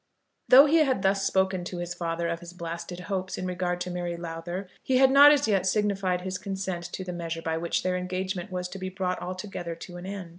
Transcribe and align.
Though 0.49 0.65
he 0.65 0.77
had 0.77 1.03
thus 1.03 1.27
spoken 1.27 1.63
to 1.65 1.77
his 1.77 1.93
father 1.93 2.27
of 2.27 2.39
his 2.39 2.53
blasted 2.53 3.01
hopes 3.01 3.37
in 3.37 3.45
regard 3.45 3.79
to 3.81 3.91
Mary 3.91 4.17
Lowther, 4.17 4.67
he 4.81 4.97
had 4.97 5.11
not 5.11 5.31
as 5.31 5.47
yet 5.47 5.67
signified 5.67 6.21
his 6.21 6.39
consent 6.39 6.85
to 6.93 7.03
the 7.03 7.13
measure 7.13 7.43
by 7.43 7.57
which 7.59 7.83
their 7.83 7.95
engagement 7.97 8.51
was 8.51 8.67
to 8.69 8.79
be 8.79 8.89
brought 8.89 9.21
altogether 9.21 9.75
to 9.75 9.97
an 9.97 10.07
end. 10.07 10.29